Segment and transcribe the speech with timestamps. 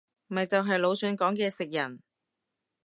[0.25, 2.01] 咪就係魯迅講嘅食人